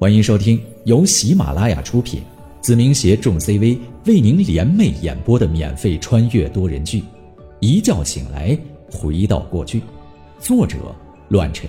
[0.00, 2.22] 欢迎收听由喜马拉雅出品，
[2.60, 3.76] 子明携众 CV
[4.06, 7.00] 为您联袂演播的免费穿越多人剧
[7.58, 8.56] 《一觉醒来
[8.92, 9.80] 回到过去》，
[10.38, 10.94] 作者：
[11.30, 11.68] 乱臣。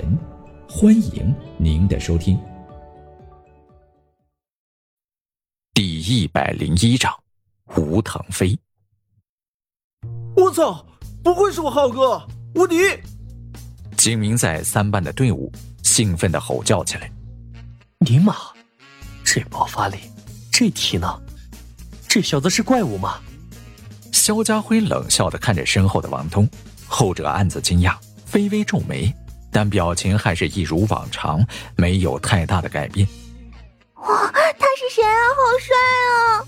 [0.69, 2.39] 欢迎您的收听。
[5.73, 7.11] 第一百零一章，
[7.77, 8.55] 吴腾飞。
[10.35, 10.85] 我操！
[11.23, 12.21] 不愧是我浩哥，
[12.53, 12.75] 无敌！
[13.97, 15.51] 金明在三班的队伍
[15.81, 17.11] 兴奋的吼叫起来。
[18.05, 18.33] 尼玛，
[19.25, 19.97] 这爆发力，
[20.49, 21.21] 这体能，
[22.07, 23.19] 这小子是怪物吗？
[24.13, 26.49] 肖家辉冷笑的看着身后的王通，
[26.87, 27.97] 后者暗自惊讶，
[28.31, 29.13] 微微皱眉，
[29.51, 33.05] 但表情还是一如往常，没有太大的改变。
[33.95, 35.19] 哇，他是谁啊？
[35.35, 36.47] 好帅啊！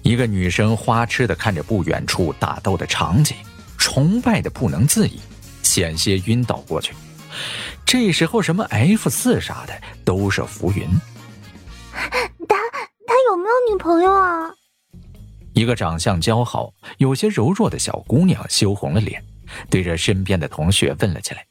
[0.00, 3.36] 一个女生花痴的看着不远处打斗的场景，
[3.76, 5.20] 崇拜的不能自已，
[5.62, 6.94] 险些晕倒过去。
[7.86, 9.74] 这时候，什么 F 四啥的
[10.04, 10.88] 都是浮云。
[12.48, 12.56] 他
[13.06, 14.50] 他有没有女朋友啊？
[15.52, 19.22] 一个长相姣好、有些柔弱的小姑娘羞红了脸，
[19.70, 21.46] 对着身边的同学问了起来。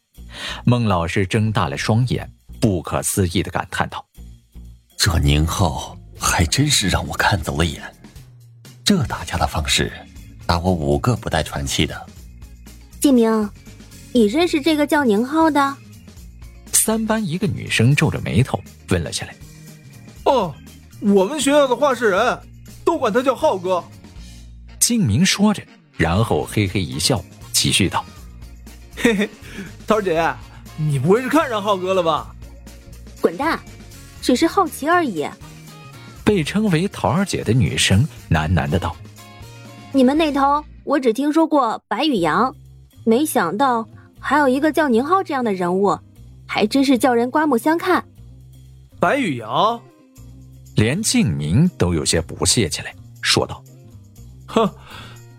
[0.65, 4.05] 孟老师睁大了双眼，不可思议的感叹道
[4.97, 7.81] ：“这宁浩还真是让我看走了眼，
[8.83, 9.91] 这打架的方式，
[10.45, 12.05] 打我五个不带喘气的。”
[12.99, 13.49] 季明，
[14.11, 15.77] 你认识这个叫宁浩的？
[16.85, 19.33] 三班一个女生皱着眉头问了下来
[20.29, 20.53] ：“哦，
[20.99, 22.37] 我们学校的话事人，
[22.83, 23.81] 都管他叫浩哥。”
[24.81, 25.63] 静明说着，
[25.95, 28.03] 然后嘿嘿一笑，继续道
[28.99, 29.29] ：“嘿嘿，
[29.87, 30.29] 桃儿姐，
[30.75, 32.35] 你不会是看上浩哥了吧
[33.21, 33.57] ？”“滚蛋，
[34.21, 35.25] 只是好奇而已。”
[36.25, 38.93] 被称为桃儿姐的女生喃喃的道
[39.93, 42.53] ：“你们那头，我只听说过白宇阳，
[43.05, 43.87] 没想到
[44.19, 45.97] 还有一个叫宁浩这样的人物。”
[46.53, 48.05] 还真是叫人刮目相看。
[48.99, 49.81] 白宇阳，
[50.75, 53.63] 连静明都有些不屑起来，说道
[54.45, 54.69] ：“哼，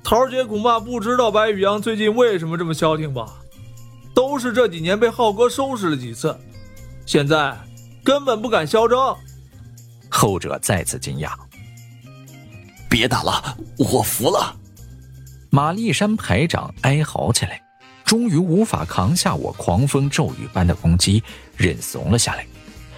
[0.03, 3.33] 桃姐恐怕不知道白宇阳最近为什么这么消停吧？
[4.13, 6.37] 都是这几年被浩哥收拾了几次，
[7.07, 7.57] 现在
[8.03, 9.17] 根本不敢嚣张。”
[10.11, 11.31] 后者再次惊讶
[12.91, 14.53] ：“别打了，我服了。”
[15.49, 17.63] 马立山排长哀嚎起来。
[18.05, 21.23] 终于无法扛下我狂风骤雨般的攻击，
[21.57, 22.47] 认怂了下来。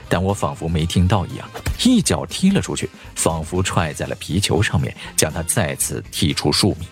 [0.09, 1.49] 但我仿佛没听到一样，
[1.85, 6.87] 一脚踢了出去，仿佛踹在了皮球上面，将他再次踢出数米。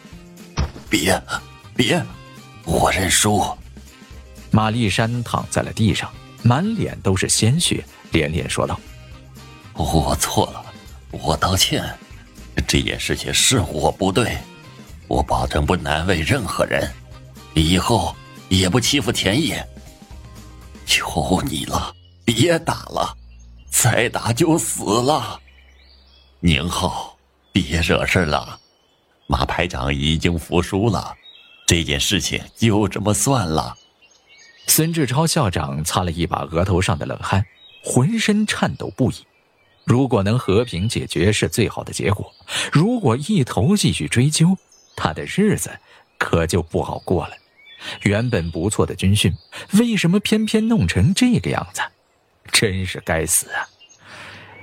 [0.88, 1.20] 别，
[1.76, 2.04] 别，
[2.64, 3.44] 我认输。
[4.50, 6.10] 马立山躺在了地上，
[6.42, 8.78] 满脸都是鲜血，连连说道
[9.74, 10.64] ：“我错了，
[11.10, 11.84] 我道歉。
[12.66, 14.38] 这件事情是我不对，
[15.06, 16.88] 我保证不难为任何人。”
[17.54, 18.14] 以后
[18.48, 19.66] 也不欺负田野。
[20.84, 21.94] 求你了，
[22.24, 23.16] 别打了，
[23.70, 25.40] 再打就死了。
[26.40, 27.16] 宁浩，
[27.52, 28.60] 别惹事了。
[29.26, 31.16] 马排长已经服输了，
[31.66, 33.74] 这件事情就这么算了。
[34.66, 37.46] 孙志超校长擦了一把额头上的冷汗，
[37.82, 39.14] 浑身颤抖不已。
[39.84, 42.30] 如果能和平解决是最好的结果，
[42.70, 44.56] 如果一头继续追究，
[44.96, 45.70] 他的日子
[46.18, 47.36] 可就不好过了。
[48.02, 49.34] 原本不错的军训，
[49.72, 51.82] 为什么偏偏弄成这个样子？
[52.52, 53.66] 真是该死啊！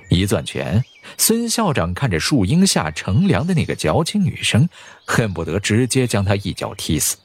[0.09, 0.83] 一攥拳，
[1.17, 4.69] 孙校长看着树荫下乘凉的那个矫情女生，
[5.05, 7.17] 恨不得直接将她一脚踢死。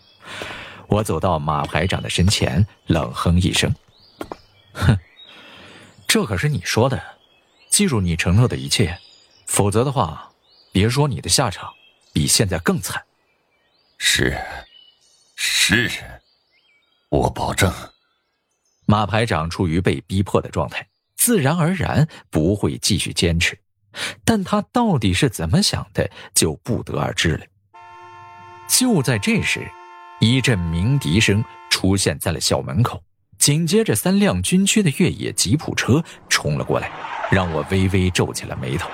[0.88, 3.74] 我走到马排长的身前，冷哼一声
[4.72, 4.98] ：“哼，
[6.06, 7.02] 这可是你说的，
[7.68, 8.98] 记住你承诺的一切，
[9.46, 10.30] 否则的话，
[10.72, 11.70] 别说你的下场
[12.12, 13.02] 比现在更惨。”
[13.98, 14.36] 是。
[15.36, 15.88] 是，
[17.10, 17.72] 我保证。
[18.86, 20.86] 马排长处于被逼迫的状态，
[21.16, 23.58] 自然而然不会继续坚持，
[24.24, 27.44] 但他到底是怎么想的，就不得而知了。
[28.68, 29.70] 就在这时，
[30.20, 33.02] 一阵鸣笛声出现在了校门口，
[33.38, 36.90] 紧接着三辆军区的越野吉普车冲了过来，
[37.30, 38.88] 让我微微皱起了眉头。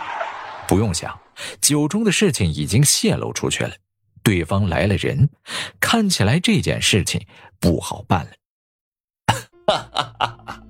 [0.66, 1.18] 不用想，
[1.60, 3.74] 酒中的事情已经泄露出去了。
[4.22, 5.28] 对方来了人，
[5.80, 7.20] 看起来这件事情
[7.60, 8.30] 不好办了。
[9.66, 10.62] 哈哈哈！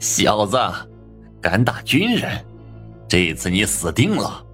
[0.00, 0.58] 小子，
[1.40, 2.44] 敢打军人，
[3.08, 4.44] 这次你死定了！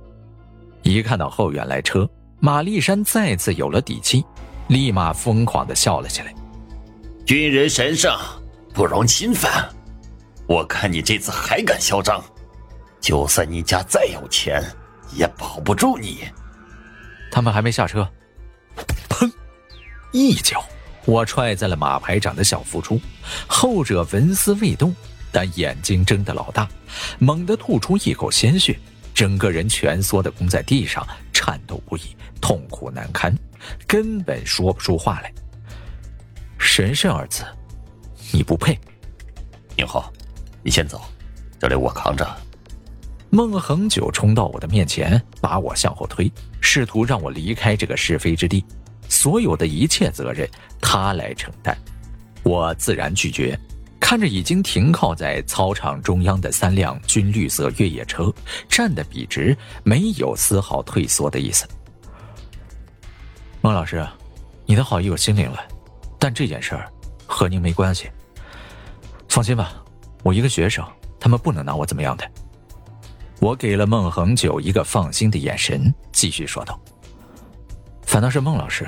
[0.82, 2.08] 一看到后院来车，
[2.40, 4.25] 马立山再次有了底气，
[4.69, 6.34] 立马疯狂的笑了起来。
[7.26, 8.12] 军人神圣，
[8.75, 9.69] 不容侵犯。
[10.46, 12.22] 我看你这次还敢嚣张，
[13.00, 14.62] 就算你家再有钱，
[15.14, 16.25] 也保不住你。
[17.31, 18.08] 他们还没下车。
[19.08, 19.31] 砰！
[20.12, 20.64] 一脚，
[21.05, 23.00] 我踹在了马排长的小腹处，
[23.46, 24.94] 后者纹丝未动，
[25.31, 26.69] 但眼睛睁得老大，
[27.19, 28.78] 猛地吐出一口鲜血，
[29.14, 33.34] 整个人蜷缩的弓在地上，颤抖不已，痛苦难堪，
[33.87, 35.32] 根本说不出话来。
[36.58, 37.44] 神圣二字，
[38.32, 38.78] 你不配。
[39.76, 40.12] 宁浩，
[40.62, 41.00] 你先走，
[41.58, 42.26] 这里我扛着。
[43.31, 46.31] 孟恒久冲到我的面前，把我向后推，
[46.61, 48.65] 试图让我离开这个是非之地，
[49.09, 50.49] 所有的一切责任
[50.81, 51.77] 他来承担。
[52.43, 53.59] 我自然拒绝。
[54.00, 58.32] 看着已经停靠在操场中央的三辆军绿色越野车，
[58.69, 61.65] 站得笔直，没有丝毫退缩的意思。
[63.61, 64.05] 孟老师，
[64.67, 65.61] 你的好意我心领了，
[66.19, 66.91] 但这件事儿
[67.25, 68.11] 和您没关系。
[69.29, 69.75] 放心吧，
[70.25, 70.85] 我一个学生，
[71.21, 72.29] 他们不能拿我怎么样的。
[73.40, 76.78] 我给了孟恒久一个放心的眼神，继续说道
[78.04, 78.87] ：“反倒是孟老师，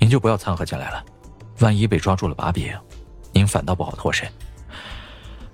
[0.00, 1.04] 您就不要掺和进来了，
[1.60, 2.72] 万一被抓住了把柄，
[3.32, 4.28] 您反倒不好脱身。”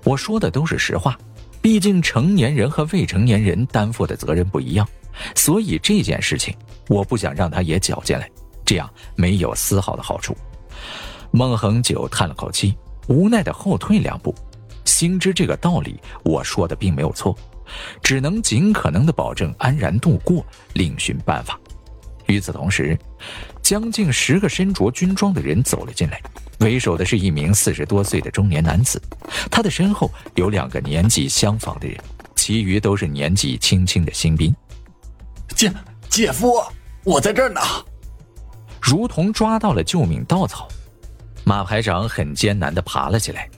[0.04, 1.18] 我说的都是实话，
[1.60, 4.88] 毕竟成年人和未成年人担负的责任不一样，
[5.34, 6.56] 所以这件事情
[6.88, 8.26] 我不想让他也搅进来，
[8.64, 10.34] 这样没有丝毫的好处。
[11.30, 12.74] 孟恒久叹了口气，
[13.06, 14.34] 无奈的后退两步，
[14.86, 17.36] 心知这个道理，我说的并没有错。
[18.02, 20.44] 只能尽可能的保证安然度过，
[20.74, 21.58] 另寻办法。
[22.26, 22.96] 与此同时，
[23.62, 26.20] 将近十个身着军装的人走了进来，
[26.60, 29.02] 为首的是一名四十多岁的中年男子，
[29.50, 31.98] 他的身后有两个年纪相仿的人，
[32.36, 34.54] 其余都是年纪轻轻的新兵。
[35.56, 35.72] 姐
[36.08, 36.62] 姐夫，
[37.04, 37.60] 我在这儿呢！
[38.80, 40.68] 如同抓到了救命稻草，
[41.44, 43.50] 马排长很艰难的爬了起来。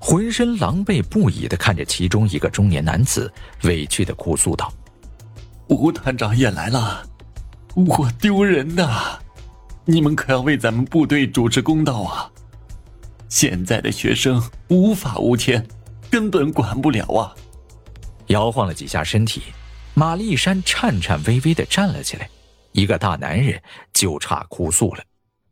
[0.00, 3.30] 浑身狼狈不已的看着其中一个中年男子，
[3.64, 4.72] 委屈的哭诉道
[5.68, 7.06] ：“吴团长也来了，
[7.74, 9.18] 我丢人呐！
[9.84, 12.30] 你们可要为咱们部队主持公道啊！
[13.28, 15.64] 现在的学生无法无天，
[16.10, 17.34] 根本管不了啊！”
[18.28, 19.42] 摇晃了几下身体，
[19.92, 22.28] 马立山颤颤巍巍的站了起来，
[22.72, 23.60] 一个大男人
[23.92, 25.04] 就差哭诉了，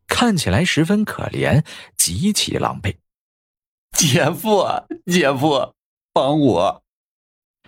[0.07, 1.63] 看起来十分可怜，
[1.99, 2.95] 极其狼狈。
[3.93, 4.65] 姐夫，
[5.07, 5.75] 姐夫，
[6.13, 6.85] 帮我！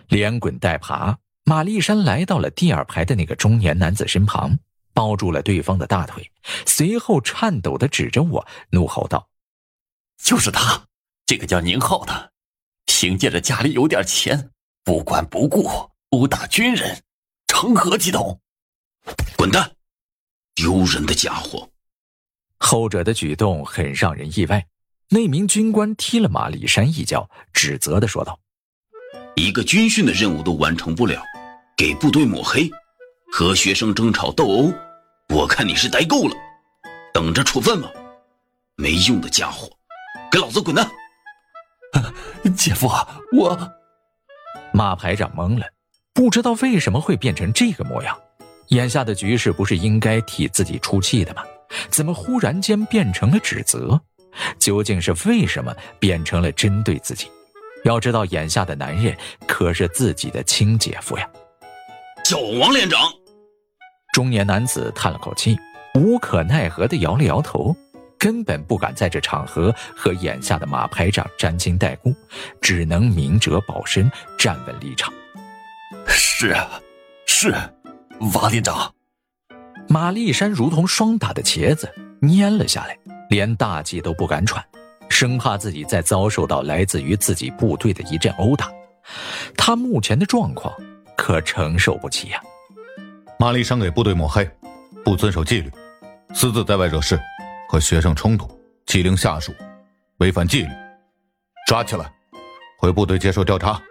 [0.07, 4.57] 连滚带爬，马丽山来到了第二排的那个中年男子身旁，
[4.93, 6.31] 抱住了对方的大腿，
[6.65, 9.27] 随后颤抖的指着我，怒吼道
[10.23, 10.85] ：“就是他，
[11.25, 12.31] 这个叫宁浩的，
[12.85, 14.51] 凭借着家里有点钱，
[14.83, 15.69] 不管不顾
[16.11, 17.03] 殴打军人，
[17.47, 18.39] 成何体统？
[19.35, 19.75] 滚蛋！
[20.55, 21.69] 丢人的家伙！”
[22.59, 24.65] 后者的举动很让人意外。
[25.13, 28.39] 那名军官踢了马立山一脚，指责的说道
[29.35, 31.21] ：“一个军训的任务都完成不了，
[31.75, 32.71] 给部队抹黑，
[33.29, 34.73] 和学生争吵斗殴，
[35.27, 36.35] 我看你是待够了，
[37.13, 37.91] 等着处分吧！
[38.77, 39.69] 没用的家伙，
[40.31, 40.89] 给老子滚蛋！”
[42.55, 42.87] 姐夫，
[43.37, 43.69] 我……
[44.71, 45.65] 马排长懵了，
[46.13, 48.17] 不知道为什么会变成这个模样。
[48.67, 51.43] 眼下的局势不是应该替自己出气的吗？
[51.89, 54.01] 怎么忽然间变成了指责？
[54.59, 57.27] 究竟是为什么变成了针对自己？
[57.83, 59.17] 要知道，眼下的男人
[59.47, 61.27] 可是自己的亲姐夫呀！
[62.23, 63.01] 叫我王连长。
[64.13, 65.57] 中年男子叹了口气，
[65.95, 67.75] 无可奈何的摇了摇头，
[68.19, 72.13] 根本不敢在这场合和眼下的马排长沾亲带故，
[72.61, 75.11] 只能明哲保身，站稳立场。
[76.07, 76.79] 是啊，
[77.25, 77.55] 是，
[78.33, 78.93] 王连长。
[79.89, 81.91] 马立山如同霜打的茄子，
[82.21, 82.95] 蔫了下来。
[83.31, 84.61] 连大气都不敢喘，
[85.09, 88.69] 生怕自己再遭受到来自于自己部队的一阵殴打。
[89.55, 90.75] 他目前的状况
[91.15, 92.41] 可承受不起呀！
[93.39, 94.45] 马立山给部队抹黑，
[95.05, 95.71] 不遵守纪律，
[96.33, 97.17] 私自在外惹事，
[97.69, 98.49] 和学生冲突，
[98.85, 99.53] 欺凌下属，
[100.17, 100.69] 违反纪律，
[101.65, 102.11] 抓起来，
[102.77, 103.81] 回部队接受调查。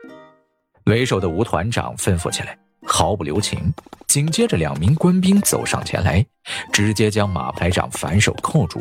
[0.84, 2.58] 为首的吴团长吩咐起来，
[3.00, 3.72] 毫不留情。
[4.06, 6.22] 紧接着，两名官兵走上前来，
[6.70, 8.78] 直接将马排长反手扣住。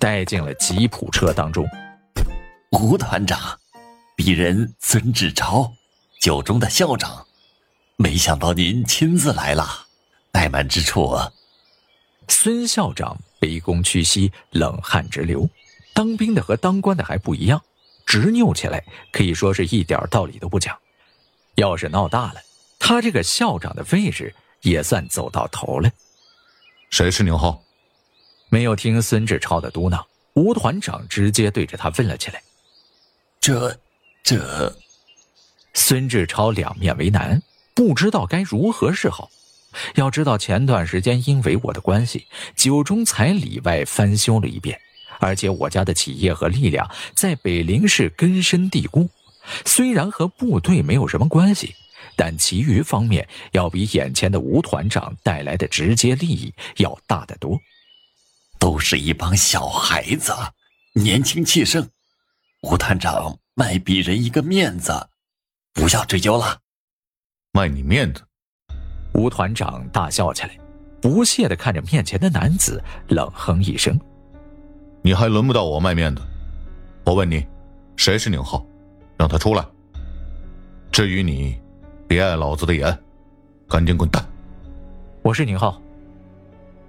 [0.00, 1.64] 带进了吉普车当中。
[2.72, 3.38] 吴团长，
[4.16, 5.72] 鄙人孙志超，
[6.20, 7.24] 九中的校长，
[7.96, 9.64] 没想到您亲自来了，
[10.32, 11.16] 怠慢之处。
[12.26, 15.48] 孙校长卑躬屈膝，冷汗直流。
[15.94, 17.62] 当兵的和当官的还不一样，
[18.06, 20.76] 执拗起来可以说是一点道理都不讲。
[21.54, 22.40] 要是闹大了，
[22.84, 25.88] 他这个校长的位置也算走到头了。
[26.90, 27.62] 谁是牛浩？
[28.48, 32.42] 没有听孙志超的嘟囔，吴团长直接对着他问了起来
[33.40, 33.78] ：“这，
[34.24, 34.76] 这……”
[35.74, 37.40] 孙志超两面为难，
[37.72, 39.30] 不知道该如何是好。
[39.94, 44.76] 要知道，前段时间因为我的关系，九中才里外翻修了一遍，
[45.20, 49.08] 而且我家的企业和力量在北陵市根深蒂固，
[49.64, 51.76] 虽然和部队没有什么关系，
[52.16, 57.58] 但其余方面要比眼前的吴团长带来的直接利益要大得多。
[58.58, 60.32] 都是一帮小孩子，
[60.94, 61.88] 年轻气盛。
[62.62, 65.08] 吴团长卖鄙人一个面子，
[65.72, 66.60] 不要追究了。
[67.52, 68.22] 卖你面子？
[69.14, 70.56] 吴团长大笑起来，
[71.00, 73.98] 不屑的看着面前的男子，冷哼一声
[75.02, 76.22] ：“你还轮不到我卖面子。
[77.04, 77.44] 我问你，
[77.96, 78.64] 谁是宁浩？
[79.18, 79.66] 让他出来。
[80.92, 81.60] 至于你，
[82.12, 82.94] 别碍老子的眼，
[83.66, 84.22] 赶紧滚蛋。”
[85.24, 85.80] 我是宁浩。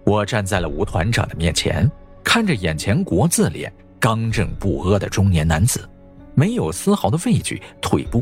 [0.03, 1.89] 我站在了吴团长的面前，
[2.25, 5.89] 看着眼前国字脸、刚正不阿的中年男子，
[6.35, 8.21] 没有丝毫的畏惧、退步，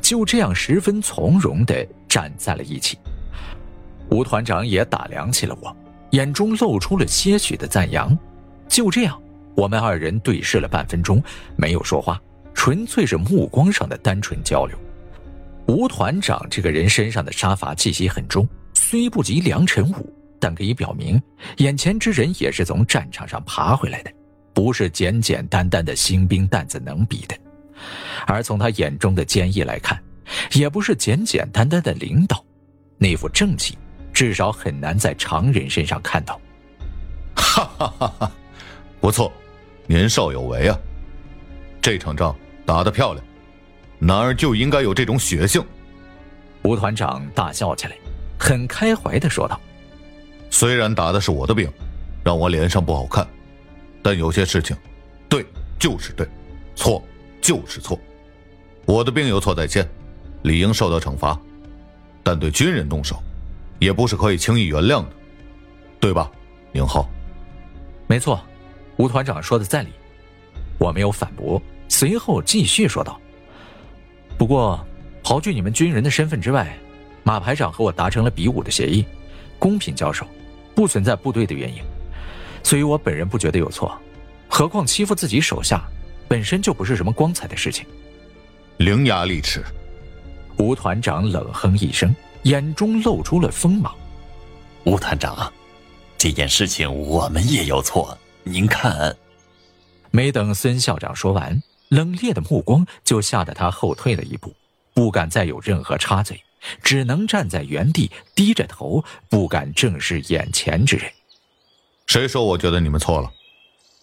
[0.00, 2.96] 就这样十分从容的站在了一起。
[4.08, 5.76] 吴团长也打量起了我，
[6.12, 8.18] 眼中露出了些许的赞扬。
[8.66, 9.20] 就这样，
[9.54, 11.22] 我们二人对视了半分钟，
[11.56, 12.18] 没有说话，
[12.54, 14.78] 纯粹是目光上的单纯交流。
[15.68, 21.20] 吴团长这个人身上的杀伐气息很重，虽不及梁晨武，但可以表明，
[21.58, 24.10] 眼前之人也是从战场上爬回来的，
[24.54, 27.36] 不是简简单单的新兵蛋子能比的。
[28.26, 30.02] 而从他眼中的坚毅来看，
[30.52, 32.42] 也不是简简单单的领导，
[32.96, 33.76] 那副正气。
[34.10, 36.40] 至少很难在常人身上看到。
[37.36, 38.32] 哈哈哈哈！
[39.00, 39.32] 不错，
[39.86, 40.76] 年少有为啊！
[41.80, 42.34] 这场仗
[42.66, 43.24] 打得漂亮，
[43.98, 45.64] 男儿就应该有这种血性。
[46.62, 47.96] 吴团长大笑起来，
[48.38, 49.60] 很开怀的说道
[50.50, 51.70] ：“虽然打的是我的病，
[52.24, 53.26] 让我脸上不好看，
[54.02, 54.76] 但有些事情，
[55.28, 55.44] 对
[55.78, 56.26] 就是对，
[56.74, 57.02] 错
[57.40, 57.98] 就是错。
[58.86, 59.88] 我的病有错在先，
[60.42, 61.38] 理应受到惩罚，
[62.22, 63.22] 但对军人动手。”
[63.80, 65.08] 也不是可以轻易原谅的，
[66.00, 66.28] 对吧，
[66.72, 67.08] 宁浩？
[68.08, 68.44] 没错，
[68.96, 69.90] 吴团长说的在理。
[70.78, 73.20] 我没有反驳，随后继续说道
[74.38, 74.78] ：“不过，
[75.22, 76.74] 刨去你们军人的身份之外，
[77.24, 79.04] 马排长和我达成了比武的协议，
[79.58, 80.24] 公平交手，
[80.74, 81.82] 不存在部队的原因，
[82.62, 84.00] 所以我本人不觉得有错。
[84.48, 85.82] 何况欺负自己手下，
[86.28, 87.84] 本身就不是什么光彩的事情。”
[88.78, 89.64] 伶牙俐齿，
[90.56, 92.14] 吴团长冷哼一声。
[92.44, 93.92] 眼中露出了锋芒，
[94.84, 95.52] 吴团长，
[96.16, 99.14] 这件事情我们也有错，您看。
[100.12, 104.54] 没等孙校长说完，冷冽的目光就吓得他后退了一步，
[104.94, 106.42] 不敢再有任何插嘴，
[106.82, 111.10] 只能站在原地低着头，不敢正视眼前之人。
[112.06, 113.32] 谁说我觉得你们错了？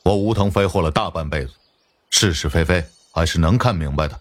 [0.04, 1.54] 我吴腾飞活了大半辈子，
[2.10, 4.20] 是是非非还是能看明白的。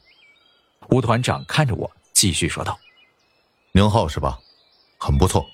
[0.88, 2.78] 吴团长看着我，继续说道。
[3.73, 4.38] 宁浩是吧？
[4.99, 5.47] 很不错，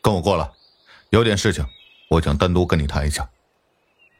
[0.00, 0.50] 跟我过来，
[1.10, 1.66] 有点事情，
[2.08, 3.28] 我想单独跟你谈一下。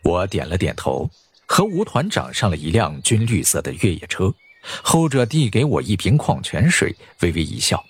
[0.02, 1.08] 我点了点头，
[1.50, 4.32] 和吴团长上了一辆军绿色的越野车。
[4.84, 7.84] 后者递给我一瓶矿泉水，微微一笑，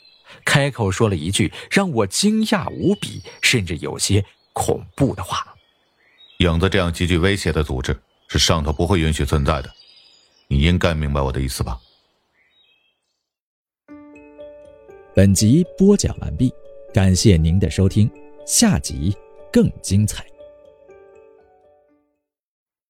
[0.47, 4.25] 开口说了一句让我惊讶无比，甚至有些
[4.55, 5.55] 恐怖的话
[6.41, 7.95] ：“影子这样极具威胁的组织，
[8.29, 9.71] 是上头不会允许存在的。
[10.49, 11.79] 你应该明白我的意思吧？”
[15.15, 16.51] 本集播讲完毕，
[16.95, 18.11] 感谢您的收听，
[18.47, 19.15] 下集
[19.53, 20.25] 更精彩。